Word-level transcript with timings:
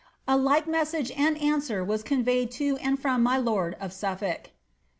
A 0.27 0.35
like 0.35 0.67
message 0.67 1.11
and 1.11 1.37
answer 1.39 1.83
was 1.83 2.01
conveyed 2.01 2.49
to 2.53 2.75
and 2.77 2.99
from 2.99 3.21
my 3.21 3.37
lord 3.37 3.77
ofSuflblk." 3.79 4.47